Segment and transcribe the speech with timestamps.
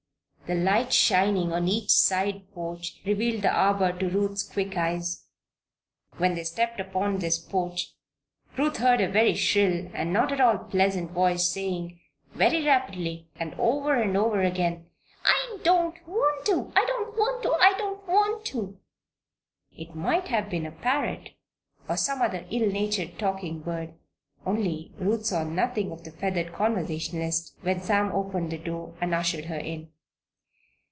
[0.47, 5.23] The light shining on the side porch revealed the arbor to Ruth's quick eyes.
[6.17, 7.93] When they stepped upon this porch
[8.57, 12.01] Ruth heard a very shrill and not at all pleasant voice saying
[12.33, 14.87] very rapidly, and over and over again:
[15.23, 16.73] "I don't want to!
[16.75, 17.53] I don't want to!
[17.53, 18.77] I don't want to!"
[19.73, 21.29] It might have been a parrot,
[21.87, 23.93] or some other ill natured talking bird;
[24.45, 29.45] only Ruth saw nothing of the feathered conversationalist when Sam opened the door and ushered
[29.45, 29.87] her in.